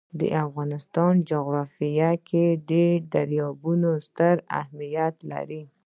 د 0.19 0.21
افغانستان 0.45 1.13
جغرافیه 1.29 2.11
کې 2.27 2.45
دریابونه 3.13 3.89
ستر 4.05 4.35
اهمیت 4.61 5.15
لري. 5.31 5.63